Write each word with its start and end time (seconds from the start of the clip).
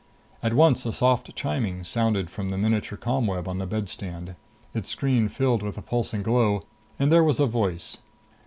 At 0.41 0.55
once 0.55 0.83
a 0.87 0.91
soft 0.93 1.35
chiming 1.35 1.83
sounded 1.83 2.31
from 2.31 2.49
the 2.49 2.57
miniature 2.57 2.97
ComWeb 2.97 3.47
on 3.47 3.59
the 3.59 3.67
bedstand. 3.67 4.35
Its 4.73 4.89
screen 4.89 5.29
filled 5.29 5.61
with 5.61 5.77
a 5.77 5.83
pulsing 5.83 6.23
glow, 6.23 6.63
and 6.97 7.11
there 7.11 7.23
was 7.23 7.39
a 7.39 7.45
voice. 7.45 7.97